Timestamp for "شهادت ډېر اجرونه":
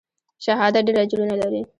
0.45-1.35